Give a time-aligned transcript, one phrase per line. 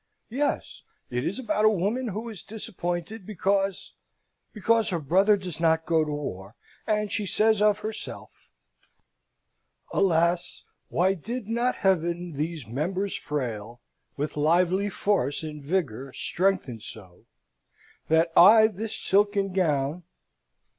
[0.31, 0.81] "Yes!
[1.11, 3.93] it is about a woman who is disappointed because
[4.51, 6.55] because her brother does not go to war,
[6.87, 8.31] and she says of herself
[9.93, 10.63] "'Alas!
[10.89, 13.79] why did not Heaven these members frail
[14.17, 17.27] With lively force and vigour strengthen, so
[18.07, 20.01] That I this silken gown...'"